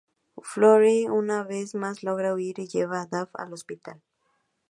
[0.41, 4.01] Foley una vez más logra huir y lleva a Dave al hospital.